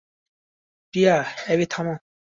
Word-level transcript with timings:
প্রিয়া, 0.93 1.15
Abby, 1.45 1.65
থামো। 1.65 1.93